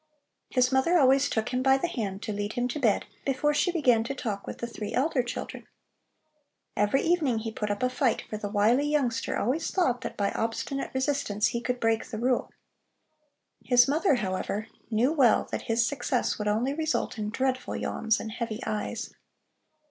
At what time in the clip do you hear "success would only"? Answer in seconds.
15.85-16.73